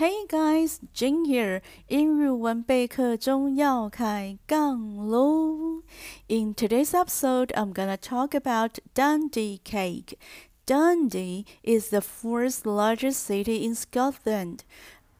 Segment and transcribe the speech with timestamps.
[0.00, 1.62] Hey guys, Jing here.
[1.88, 5.82] 英语文备课中要开杠喽。
[6.28, 10.18] In today's episode, I'm gonna talk about Dundee cake.
[10.66, 14.64] Dundee is the fourth largest city in Scotland.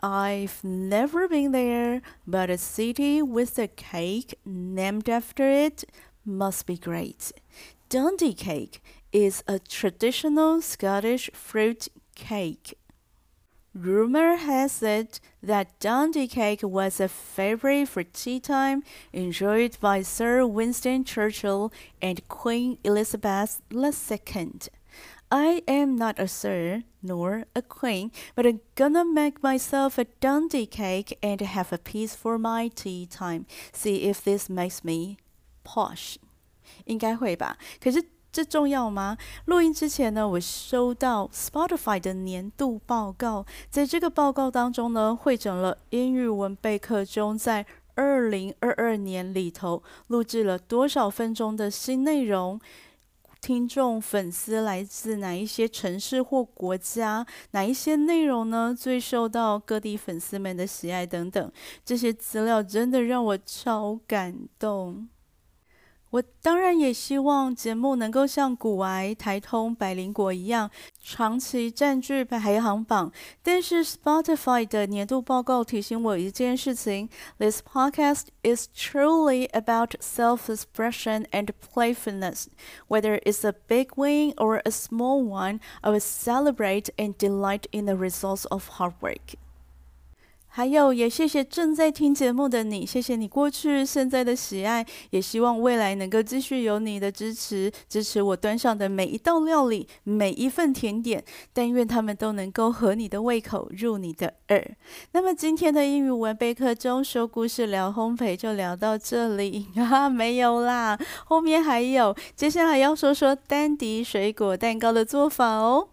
[0.00, 5.84] I've never been there, but a city with a cake named after it
[6.24, 7.32] must be great.
[7.88, 12.76] Dundee cake is a traditional Scottish fruit cake.
[13.74, 20.46] Rumor has it that Dundee cake was a favorite for tea time, enjoyed by Sir
[20.46, 21.70] Winston Churchill
[22.00, 24.60] and Queen Elizabeth II.
[25.30, 30.66] I am not a sir nor a queen, but I'm gonna make myself a Dundee
[30.66, 33.44] cake and have a piece for my tea time.
[33.72, 35.18] See if this makes me
[35.64, 36.16] posh.
[36.86, 37.58] 应该会吧？
[37.78, 38.02] 可是。
[38.31, 39.17] 这重要吗？
[39.45, 52.59] 录音之前呢，我收到 Spotify 的年度报告，在这个报告当中呢，汇整了英语文备课中在二零二二年里头录制了多少分钟的新内容，
[53.41, 61.51] 听众粉丝来自哪一些城市或国家，哪一些内容呢，最受到各地粉丝们的喜爱等等，
[61.83, 65.09] 这些资料真的让我超感动。
[66.10, 70.70] 我当然也希望节目能够像股癌、台通、百灵果一样，
[71.02, 73.12] 长期占据排行榜。
[73.42, 82.46] 但是 Spotify 的年度报告提醒我一件事情：This podcast is truly about self-expression and playfulness.
[82.88, 87.84] Whether it's a big win or a small one, I will celebrate and delight in
[87.86, 89.34] the results of hard work.
[90.53, 101.23] 还有，也谢谢正在听节目的你，谢谢你过去、现在的喜爱，也希望未来能够继续有你的支持，支持我端上的每一道料理、每一份甜点。
[101.53, 104.75] 但愿他们都能够合你的胃口，入你的耳。
[105.13, 115.87] 那么今天的英语文备课中说故事聊烘焙就聊到这里 啊，没有啦，后面还有，接下来要说说丹迪水果蛋糕的做法哦。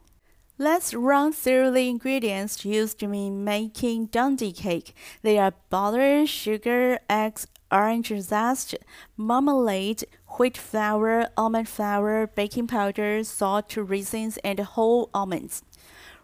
[0.58, 4.96] Let's run through the ingredients used in making Dundee cake.
[5.24, 8.76] They are butter, sugar, eggs, orange zest,
[9.18, 10.04] marmalade,
[10.38, 15.64] wheat flour, almond flour, baking powder, salt, raisins, and whole almonds.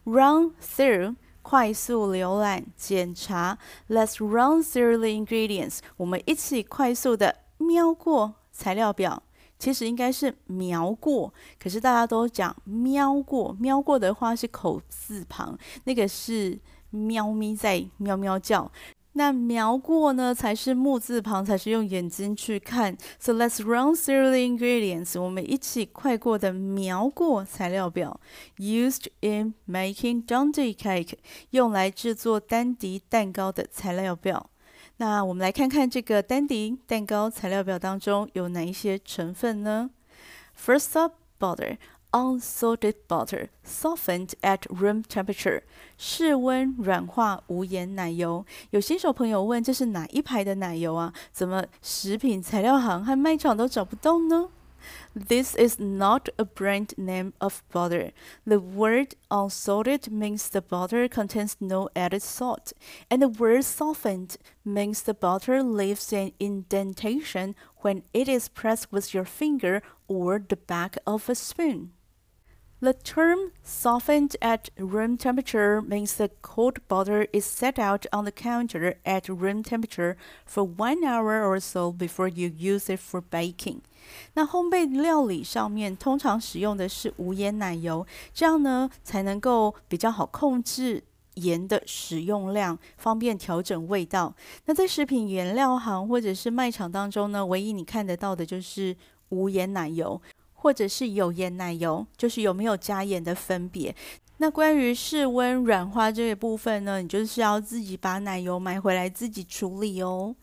[0.05, 3.57] Run through 快速浏览检查。
[3.87, 5.79] Let's run through the ingredients.
[5.97, 9.23] 我们一起快速的瞄过材料表。
[9.58, 13.56] 其实应该是描过，可是大家都讲瞄过。
[13.58, 16.58] 瞄过的话是口字旁，那个是
[16.90, 18.70] 喵咪在喵喵叫。
[19.16, 22.96] 那描过呢，才是木字旁，才是用眼睛去看。
[23.20, 25.20] So let's run through the ingredients。
[25.20, 28.20] 我们一起快过的描过材料表。
[28.58, 31.12] Used in making Dundee cake，
[31.50, 34.50] 用来制作丹迪蛋糕的材料表。
[34.98, 39.90] 那我们来看看这个丹迪蛋糕材料表当中有哪一些成分呢
[40.56, 41.78] ？First up, butter,
[42.12, 45.62] unsalted butter, softened at room temperature，
[45.98, 48.46] 室温软化无盐奶油。
[48.70, 51.12] 有新手朋友问，这是哪一排的奶油啊？
[51.32, 54.48] 怎么食品材料行和卖场都找不到呢
[55.14, 58.12] ？This is not a brand name of butter.
[58.46, 62.72] The word unsalted means the butter contains no added salt,
[63.10, 69.14] and the word softened means the butter leaves an indentation when it is pressed with
[69.14, 71.92] your finger or the back of a spoon.
[72.84, 78.32] The term softened at room temperature means the cold butter is set out on the
[78.32, 83.80] counter at room temperature for one hour or so before you use it for baking.
[84.34, 91.02] 那烘焙料理上面通常使用的是无盐奶油，这样呢才能够比较好控制
[91.34, 94.34] 盐的使用量，方便调整味道。
[94.66, 98.96] 那在食品原料行或者是卖场当中呢，唯一你看得到的就是
[99.30, 100.20] 无盐奶油。
[100.56, 103.94] 或者是有盐奶油，就是有没有加盐的分别。
[104.38, 110.34] 那关于室温软化这个部分呢，你就是要自己把奶油买回来自己处理哦。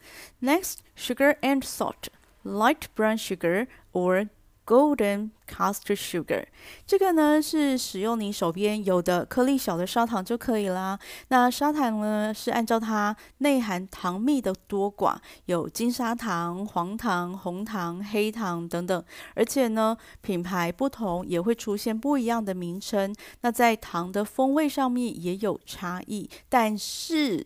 [0.43, 2.03] Next, sugar and salt,
[2.43, 4.29] light brown sugar or
[4.63, 6.45] Golden caster sugar，
[6.85, 10.97] 这个呢是使用你手边有的颗粒小的砂糖就可以啦。
[11.27, 19.03] 那砂糖呢是按照它内含糖蜜的多寡，有金砂糖、黄糖、红糖、黑糖等等。
[19.33, 23.13] 而且呢品牌不同也会出现不一样的名称。
[23.41, 26.29] 那在糖的风味上面也有差异。
[26.47, 27.45] 但是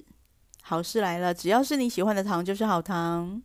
[0.62, 3.42] 好事来了，只要是你喜欢的糖就是好糖。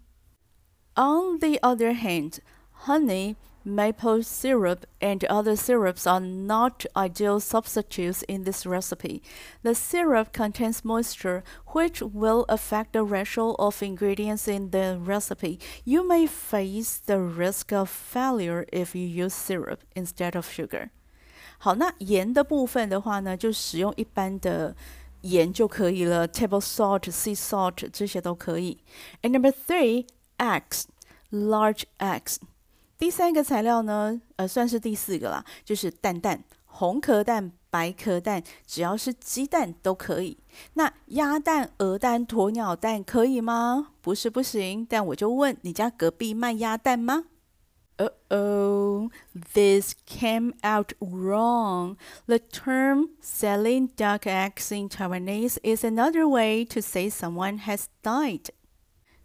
[1.00, 2.40] On the other hand,
[2.88, 3.36] honey
[3.68, 9.24] Maple syrup and other syrups are not ideal substitutes in this recipe.
[9.64, 15.60] The syrup contains moisture, which will affect the ratio of ingredients in the recipe.
[15.84, 20.92] You may face the risk of failure if you use syrup instead of sugar.
[21.58, 24.76] 好，那盐的部分的话呢，就使用一般的
[25.22, 28.78] 盐就可以了，table salt, sea salt 这些都可以。
[29.24, 30.06] And number three,
[30.40, 30.86] eggs,
[31.32, 32.38] large eggs.
[32.98, 40.38] 第三个材料呢，呃，算是第四个啦，就是蛋蛋，红壳蛋、白壳蛋，只要是鸡蛋都可以。
[40.76, 43.92] 那鸭蛋、鹅蛋、鸵鸟蛋可以吗？
[44.02, 47.26] 不是不行，但我就问，你家隔壁卖鸭蛋吗？
[47.98, 49.10] Uh-oh,
[49.54, 51.96] this came out wrong.
[52.26, 58.50] The term selling duck eggs in Taiwanese is another way to say someone has died.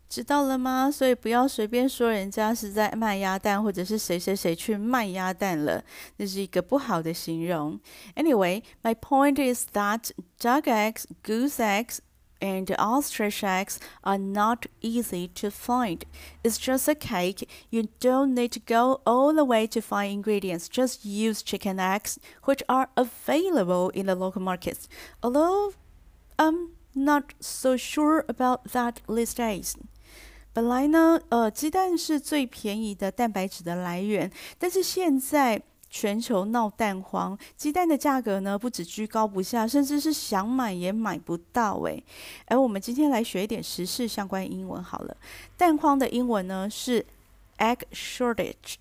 [0.08, 0.90] 知道了吗？
[0.90, 5.84] 所以不要随便说人家是在卖鸭蛋，或者是谁谁谁去卖鸭蛋了，
[6.16, 7.78] 那是一个不好的形容。
[8.16, 10.10] Anyway, my point is that
[10.40, 11.98] duck eggs, goose eggs,
[12.40, 16.00] and ostrich eggs are not easy to find.
[16.42, 17.46] It's just a cake.
[17.68, 20.68] You don't need to go all the way to find ingredients.
[20.68, 24.88] Just use chicken eggs, which are available in the local markets.
[25.22, 25.74] Although
[26.36, 29.76] I'm not so sure about that these days.
[30.55, 42.01] 本来呢，呃，鸡蛋是最便宜的蛋白质的来源，但是现在全球闹蛋荒，鸡蛋的价格呢不止居高不下，甚至是想买也买不到诶。
[42.45, 45.17] 而我们今天来学一点时事相关英文好了，
[45.57, 47.05] 蛋荒的英文呢是
[47.57, 48.75] egg shortage。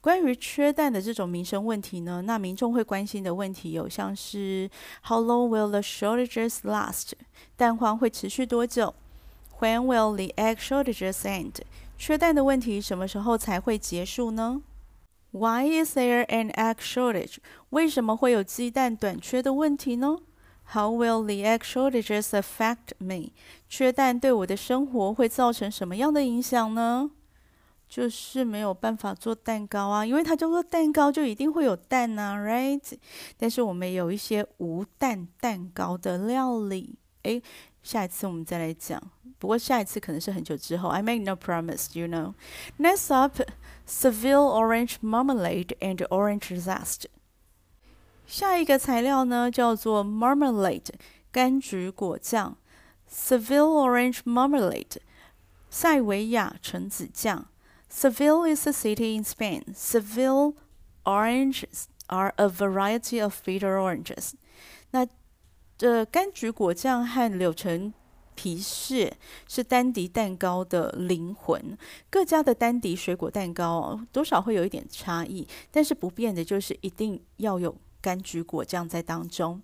[0.00, 4.70] 关于缺蛋的这种民生问题呢，那民众会关心的问题有像是
[5.02, 7.10] How long will the shortages last？
[7.56, 8.94] 蛋荒会持续多久
[9.58, 11.54] ？When will the egg shortages end？
[11.96, 14.62] 缺蛋的问题什么时候才会结束呢
[15.32, 17.36] ？Why is there an egg shortage？
[17.70, 20.18] 为什么会有鸡蛋短缺的问题呢
[20.72, 23.32] ？How will the egg shortages affect me？
[23.68, 27.10] 缺蛋对我的生活会造成什么样的影响呢？
[27.88, 32.82] 就是没有办法做蛋糕啊，因为它叫做蛋糕，就一定会有蛋啊，right？
[33.38, 37.42] 但是我们有一些无蛋蛋糕的料理，诶，
[37.82, 39.02] 下一次我们再来讲。
[39.39, 40.89] 不过下一次可能是很久之后。
[40.89, 42.33] I make no promise, you know.
[42.77, 43.41] Next up,
[43.85, 47.05] Seville orange marmalade and orange zest.
[48.25, 50.89] 下一个材料呢叫做 marmalade
[51.31, 52.57] 柑橘果酱。
[53.09, 54.97] Seville orange marmalade
[55.69, 57.47] 塞维亚橙子酱。
[57.89, 59.73] Seville is a city in Spain.
[59.75, 60.55] Seville
[61.03, 64.31] oranges are a variety of bitter oranges.
[64.91, 65.05] 那
[65.77, 67.93] 这柑橘果酱和柳橙。
[68.38, 69.16] 皮屑
[69.48, 71.76] 是丹迪蛋糕的灵魂。
[72.08, 79.60] 各家的丹迪水果蛋糕，多少会有一点差异，但是不变的就是一定要有柑橘果酱在当中。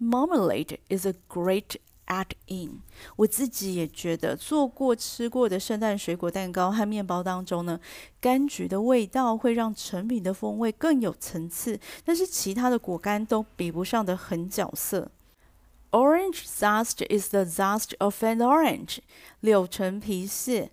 [0.00, 1.74] Marmalade is a great
[2.06, 2.82] add-in。
[3.16, 7.80] 我自己也觉得做过吃过的圣诞水果蛋糕和面包当中呢，
[8.22, 15.10] 柑橘的味道会让成品的风味更有层次，但是其他的果干都比不上的狠角色。
[15.93, 19.01] Orange zest is the zest of an orange，
[19.41, 20.69] 柳橙皮屑。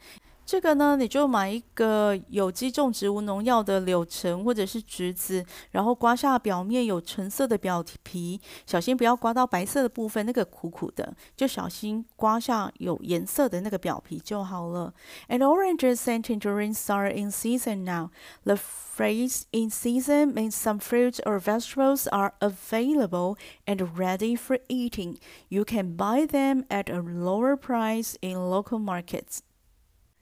[0.50, 14.94] 这个呢，你就买一个有机种植无农药的柳橙或者是橘子，然后刮下表面有橙色的表皮，小心不要刮到白色的部分，那个苦苦的，就小心刮下有颜色的那个表皮就好了。
[15.28, 18.10] And oranges and tangerines are in season now.
[18.44, 25.16] The phrase "in season" means some fruits or vegetables are available and ready for eating.
[25.48, 29.42] You can buy them at a lower price in local markets.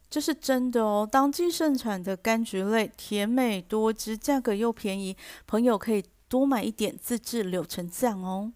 [0.10, 1.08] 这是真的哦！
[1.10, 8.52] 当季盛产的柑橘类，甜美多汁，价格又便宜，朋友可以多买一点自制柳橙酱哦。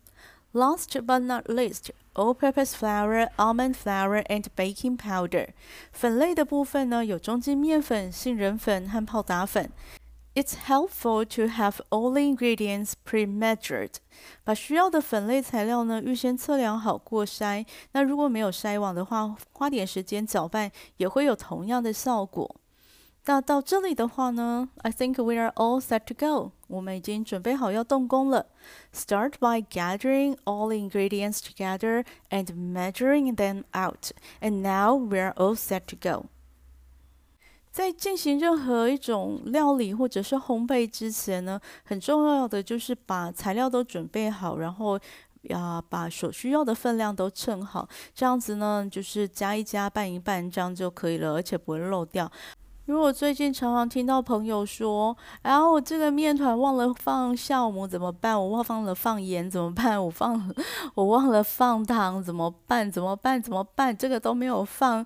[0.53, 5.50] Last but not least, all-purpose flour, almond flour, and baking powder。
[5.91, 9.72] 粉类的部分呢，有中筋面粉、杏仁粉和泡打粉。
[10.35, 13.94] It's helpful to have all the ingredients pre-measured。
[14.44, 17.66] 把需要的粉类材料呢，预先测量好过筛。
[17.92, 22.54] 那如果没有筛网的话，花点时间搅拌也会有同样的效果。
[23.25, 26.52] 那到这里的话呢，I think we are all set to go。
[26.68, 28.47] 我们已经准备好要动工了。
[28.94, 34.12] Start by gathering all the ingredients together and measuring them out.
[34.40, 36.26] And now we are all set to go。
[37.74, 45.00] 在进行任何一种料理或者是烘焙之前呢，很重要的就是把材料都准备好，然后
[45.42, 52.32] 要把所需要的分量都称好，这样子呢，就是加一加，拌一拌，这样就可以了，而且不会漏掉。
[52.85, 58.37] 因为我最近常常听到朋友说：“然后我这个面团忘了放酵母怎么办？
[58.37, 60.03] 我忘了放盐怎么办？
[60.03, 60.53] 我放，
[60.93, 62.91] 我忘了放糖怎么办？
[62.91, 63.41] 怎么办？
[63.41, 63.95] 怎么办？
[63.95, 65.05] 这个都没有放。”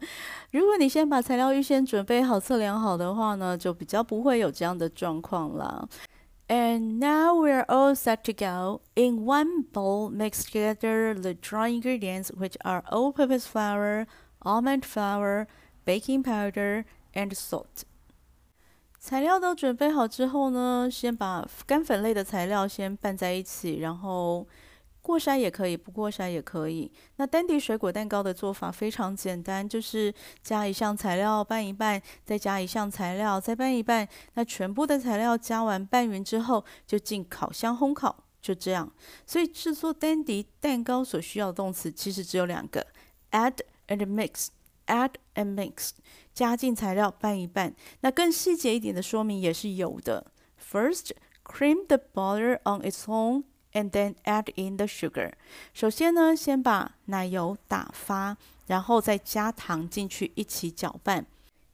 [0.52, 5.88] 如果你先把材料预先准备好、测量好的话呢，就比较不会有这样的状况了。
[6.48, 8.82] And now we're all set to go.
[8.96, 14.08] In one bowl, mix together the dry ingredients, which are all-purpose flour,
[14.40, 15.46] almond flour,
[15.86, 16.86] baking powder.
[17.14, 17.84] And salt。
[19.00, 24.46] 材料都准备好之后呢，先把干粉类的材料先拌在一起，然后
[25.02, 26.92] 过筛也可以，不过筛也可以。
[27.16, 34.06] 那丹迪水果蛋糕的做法非常简单，就是加一项材料拌一拌，再加一项材料再拌一拌。
[34.34, 38.92] 那全部的材料加完拌匀之后，就进烤箱烘烤，就这样。
[39.26, 42.86] 所以制作丹迪蛋糕所需要的动词其实只有两个
[43.32, 44.48] ：add and mix。
[44.88, 45.90] Add and mix，
[46.37, 47.75] 加进材料拌一拌。
[48.01, 50.27] 那更细节一点的说明也是有的。
[50.61, 51.11] First,
[51.45, 55.33] cream the butter on its own, and then add in the sugar。
[55.73, 58.37] 首先呢，先把奶油打发，
[58.67, 61.27] 然后再加糖进去一起搅拌。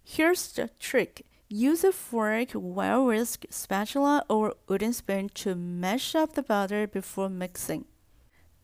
[0.07, 6.33] Here's the trick: use a fork, well whisk, spatula, or wooden spoon to mash up
[6.33, 7.85] the butter before mixing。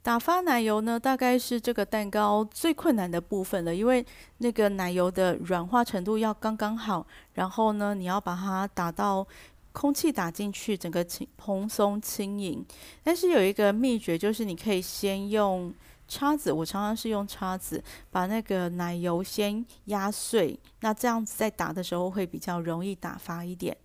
[0.02, 4.04] 打发奶油呢，大概是这个蛋糕最困难的部分了，因为
[4.38, 9.28] 那个奶油的软化程度要刚刚好，然后呢，你要把它打到
[9.74, 12.66] 空气打进去，整个轻蓬松轻盈。
[13.04, 15.72] 但是有一个秘诀，就是你可以先用
[16.08, 23.76] 叉子，我常常是用叉子把那个奶油先压碎，那这样子在打的时候会比较容易打发一点。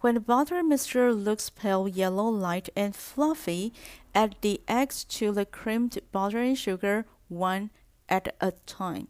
[0.00, 3.72] When the butter mixture looks pale yellow, light and fluffy,
[4.12, 7.70] add the eggs to the creamed butter and sugar one
[8.08, 9.06] at a time.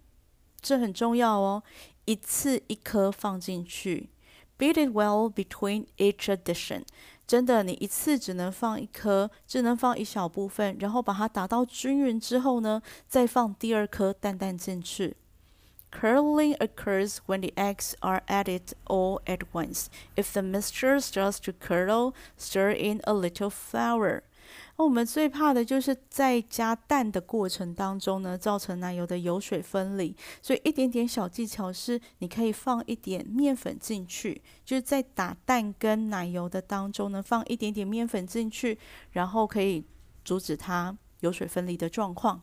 [0.60, 1.62] 这很重要哦，
[2.04, 4.10] 一次一颗放进去。
[4.56, 6.84] Beat it well between each addition.
[7.26, 15.16] 真的，你一次只能放一颗，只能放一小部分，然后把它打到均匀之后呢，再放第二颗蛋蛋进去。
[15.90, 19.86] Curdling occurs when the eggs are added all at once.
[20.16, 24.22] If the mixture starts to curdle, stir in a little flour.
[24.76, 30.16] 那我们最怕的就是在加蛋的过程当中呢，造成奶油的油水分离。
[30.42, 38.76] 所以一点点小技巧是，你可以放一点面粉进去，就是在打蛋跟奶油的当中呢，放一点点面粉进去，
[39.12, 39.84] 然后可以
[40.24, 42.42] 阻止它油水分离的状况。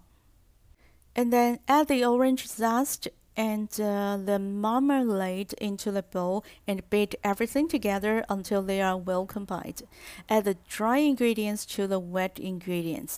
[1.16, 3.10] And then add the orange zest.
[3.36, 9.26] and uh, the marmalade into the bowl and beat everything together until they are well
[9.26, 9.84] combined.
[10.28, 13.18] Add the dry ingredients to the wet ingredients.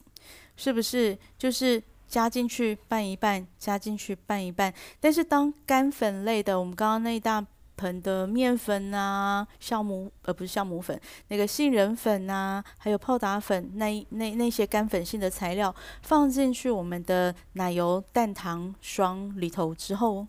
[0.55, 4.73] 是不是就是加进去拌一拌，加进去拌一拌？
[4.99, 7.43] 但是当干粉类的，我们刚刚那一大
[7.78, 20.26] 盆的面粉啊，酵母呃不是酵母粉，那个杏仁粉啊，还有泡打粉，那那那些干粉性的材料放进去我们的奶油蛋糖霜里头之后，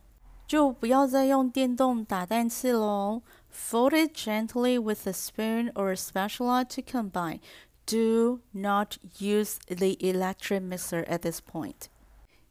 [0.47, 3.21] 就不要再用电动打蛋器喽。
[3.51, 7.39] Fold it gently with a spoon or a spatula to combine.
[7.87, 11.89] Do not use the electric mixer at this point.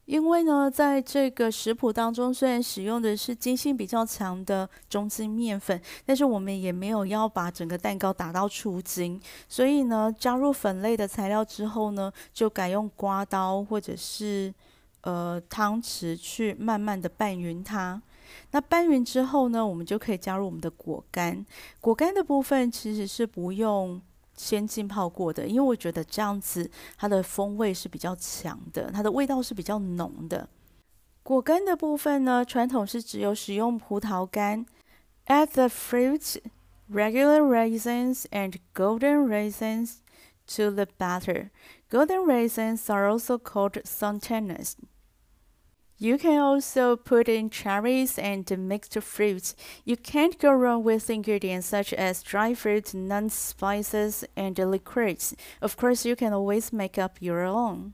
[0.09, 14.51] 因为呢，在这个食谱当中，虽然使用的是筋性比较强的中筋面粉，但是我们也没有要把整个蛋糕打到出筋，所以呢，加入粉类的材料之后呢，就改用刮刀或者是
[15.01, 18.01] 呃汤匙去慢慢的拌匀它。
[18.49, 21.45] 那拌匀之后呢，我们就可以加入我们的果干。
[21.79, 24.01] 果干的部分其实是不用。
[24.39, 30.47] 先浸泡过的，因为我觉得这样子它的风味是比较强的，它的味道是比较浓的。
[31.21, 34.65] 果干的部分呢，传统是只有使用葡萄干。
[35.25, 36.37] Add the fruits,
[36.89, 39.97] regular raisins and golden raisins
[40.55, 41.49] to the batter.
[41.89, 44.75] Golden raisins are also called sultanas.
[45.98, 49.54] You can also put in cherries and mixed fruits.
[49.84, 55.34] You can't go wrong with ingredients such as dry fruits, nuts, spices, and liqueurs.
[55.60, 57.92] Of course, you can always make up your own.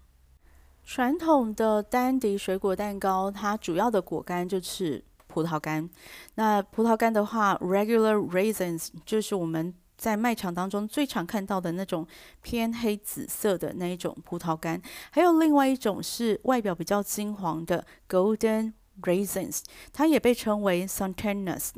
[0.83, 5.89] 传统的丹迪水果蛋糕，它主要的果干就是葡萄干。
[6.35, 9.75] 那葡萄干的话，regular raisins 就是我们。
[9.98, 12.06] 在卖场当中最常看到的那种
[12.42, 19.62] 偏黑紫色的那一种葡萄干，还有另外一种是外表比较金黄的 golden raisins，
[19.94, 21.70] 它也被称为 Santanas。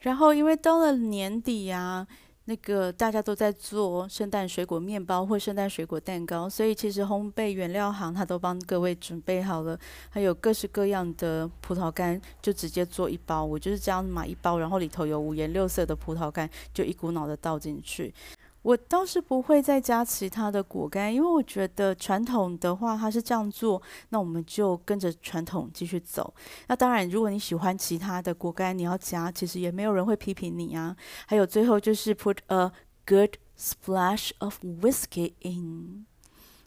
[0.00, 2.06] 然后因为到了年底呀、啊，
[2.46, 9.78] 那个大家都在做圣诞水果面包或圣诞水果蛋糕，所以其实烘焙原料行他都帮各位准备好了，
[10.10, 13.44] 还有各式各样的葡萄干，就直接做一包。
[13.44, 18.12] 我就是这样买一包，然后里头有五颜六色的葡萄干，就一股脑的倒进去。
[18.64, 26.32] 我倒是不会再加其他的果干，因为我觉得传统的话它是这样做，那我们就跟着传统继续走。
[26.66, 30.96] 那当然，如果你喜欢其他的果干，你要加，其实也没有人会批评你啊。
[31.26, 32.72] 还有最后就是 put a
[33.04, 36.06] good splash of whiskey in。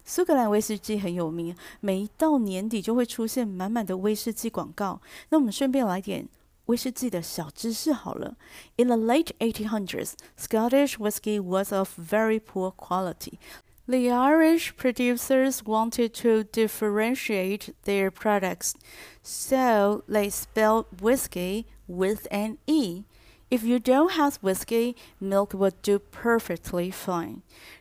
[0.05, 5.01] 苏格兰威士忌很有名，每一到年底就会出现满满的威士忌广告。
[5.29, 6.29] 那我们顺便来点。
[6.66, 8.36] 威士忌的小知识好了。
[8.76, 13.38] In the late 1800s, Scottish whiskey was of very poor quality.
[13.86, 18.74] The Irish producers wanted to differentiate their products,
[19.22, 23.04] so they spelled whiskey with an E.
[23.49, 27.37] If you don't have whiskey, milk would do perfectly fine.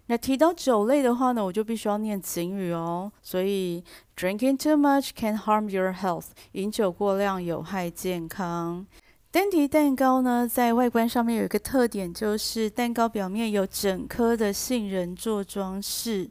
[0.07, 3.11] 那提到酒类的话呢，我就必须要念警语哦。
[3.21, 3.83] 所以
[4.17, 6.27] ，drinking too much can harm your health。
[6.53, 8.87] 饮酒过量有害健康。
[9.33, 16.31] 丹迪蛋糕呢，在外观上面有一个特点，就是蛋糕表面有整颗的杏仁做装饰。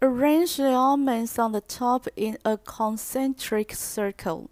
[0.00, 4.46] Arrange the almonds on the top in a concentric circle。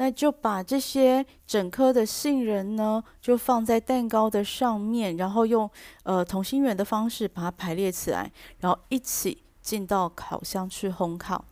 [0.00, 5.70] 那就把这些整颗的杏仁呢，就放在蛋糕的上面，然后用
[6.04, 11.44] 呃同心圆的方式把它排列起来，然后一起进到烤箱去烘烤。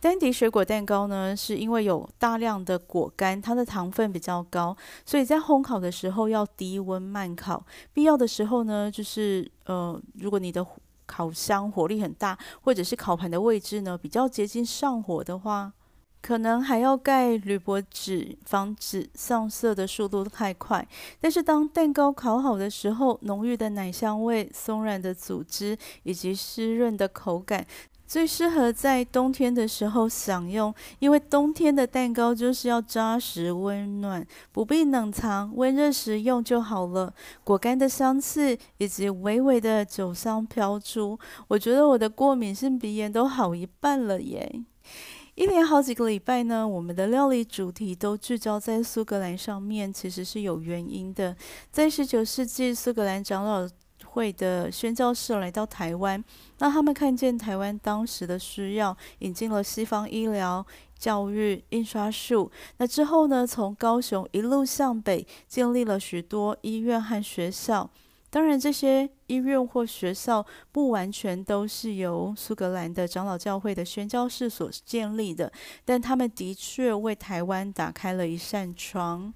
[0.00, 7.64] 丹迪水果蛋糕呢，是因为有大量的果干，它的糖分比较高，所以在烘烤的时候要低温慢烤。
[7.92, 10.66] 必要的时候呢，就是呃，如果你的
[11.06, 15.72] 烤箱火力很大，或者是烤盘的位置呢比较接近上火的话。
[16.24, 20.88] 可能还要盖铝箔纸，防止上色的速度太快。
[21.20, 27.66] 但是当蛋糕烤好的时候，浓郁的奶香味、松软的组织以及湿润的口感，
[28.06, 30.74] 最适合在冬天的时候享用。
[30.98, 37.12] 因为冬天的蛋糕就是要扎实温暖，不必冷藏，温热时用就好了。
[37.44, 44.62] 果干的香气以及微微的酒香飘出，我觉得我的过敏性鼻炎都好一半了耶。
[45.34, 51.36] 一连好几个礼拜呢，我们的料理主题都聚焦在苏格兰上面，其实是有原因的。
[51.72, 53.68] 在十九世纪，苏格兰长老
[54.04, 56.22] 会的宣教士来到台湾，
[56.58, 60.64] 那他们看见台湾当时的需要，引进了西方医疗、
[60.96, 62.48] 教育、印刷术。
[62.76, 67.90] 那之后呢，从高雄一路向北，建立了许多医院和学校。
[68.34, 75.52] 当然，这些医院或学校不完全都是由苏格兰的长老教会的宣教士所建立的，
[75.84, 79.32] 但他们的确为台湾打开了一扇窗。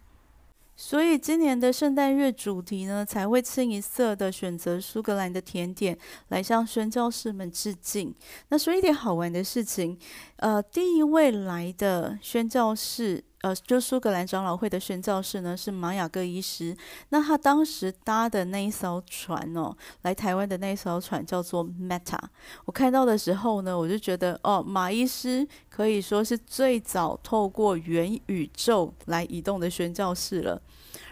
[0.74, 5.96] 所以今年的圣诞月主题呢，才会清一色的选择苏格兰的甜点
[6.30, 8.12] 来向宣教士们致敬。
[8.48, 9.96] 那说一点好玩的事情，
[10.38, 16.76] 呃，第一位来的宣教士，呃，就苏格兰长老会的宣教士呢，是玛雅各医师。
[17.10, 22.18] 那他当时搭的那一艘船哦，来台湾的那一艘船叫做 Meta。
[22.64, 30.60] 我看到的时候呢，我就觉得哦，马医师可以说是最早透过元宇宙来移动的宣教士了。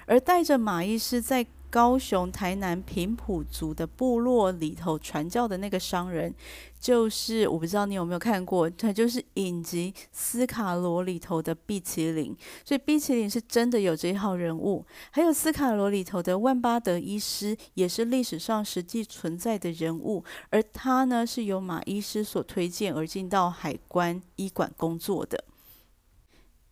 [0.07, 1.45] 而带着马医师在
[1.77, 6.35] 高雄、台南平埔族的部落里头传教的那个商人，
[6.81, 12.35] 就是我不知道你有没有看过，他就是影集《斯卡罗》里头的毕奇林。
[12.65, 14.83] 所以毕奇林是真的有这一号人物。
[15.11, 20.25] 还有《斯卡罗》里头的万巴德医师，也是历史上实际存在的人物。
[20.49, 25.45] 而他呢，是由马医师所推荐而进到海关医馆工作的。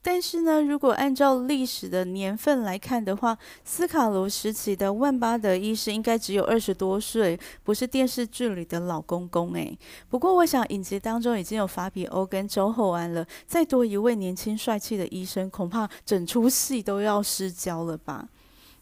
[0.06, 9.78] 但是呢，如果按照历史的年份来看的话，斯卡罗时期的万巴德医生应该只有二十多岁，不是电视剧里的老公公诶。
[10.10, 18.28] 不过我想影集当中已经有法比欧跟周厚安了，再多一位年轻帅气的医生，恐怕整出戏都要失焦了吧。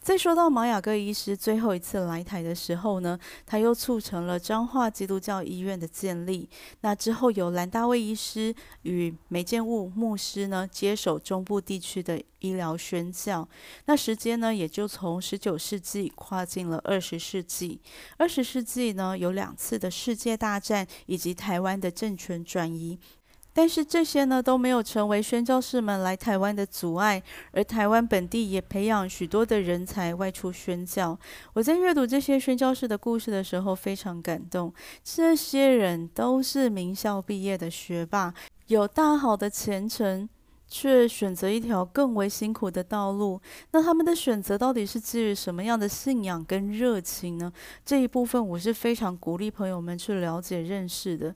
[0.03, 6.49] 再说到马雅各医师最后一次来台的时候呢，他又促成了彰化基督教医院的建立。
[6.81, 13.47] 那之后有兰大卫医师与梅建务牧师呢接手中部地区的医疗宣教。
[13.85, 17.79] 那时间呢也就从十九世纪跨进了二十世纪。
[18.17, 22.99] 二十世纪呢有两次的世界大战以及台湾的政权转移。
[23.53, 31.17] 但是这些呢都没有成为宣教士们来台湾的阻碍，而台湾本地也培养许多的人才外出宣教。
[31.53, 38.33] 我在阅读这些宣教士的故事的时候非常感动，这些人都是名校毕业的学霸，
[38.67, 40.27] 有大好的前程。
[40.65, 43.39] 却选择一条更为辛苦的道路。
[43.73, 47.53] 那他们的选择到底是基于什么样的信仰跟热情呢？
[47.85, 51.35] 这一部分我是非常鼓励朋友们去了解认识的。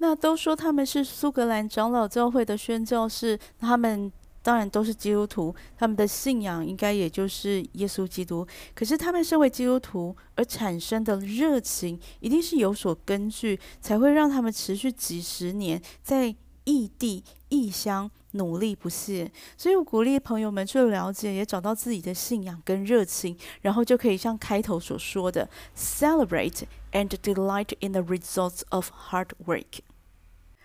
[0.00, 4.12] 那都说他们是苏格兰长老教会的宣教士，他们。
[4.42, 8.46] 当然都是基督徒，他们的信仰应该也就是耶稣基督。
[8.74, 16.34] 可是他们身为基督徒而产生的热情，一定是有所根据，才会让他们持续几十年在
[16.64, 19.30] 异地异乡努力不懈。
[19.58, 29.80] 所以我鼓励朋友们去了解，也找到自己的信仰跟热情，然后就可以像开头所说的，celebrate and delight in the results of hard work。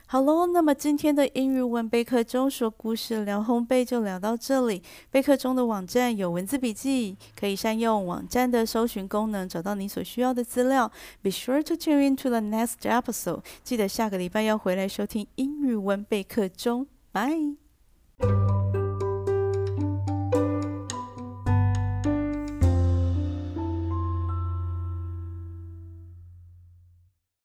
[0.07, 4.81] 好喽，那么今天的英语文备课中说故事聊烘焙就聊到这里。
[5.09, 10.91] 备课中的网站有文字笔记，可以善用网站的搜寻功能找到你所需要的资料。
[11.21, 13.41] Be sure to tune in to the next episode。
[13.63, 16.87] 记得下个礼拜要回来收听英语文备课中。
[17.11, 17.55] Bye。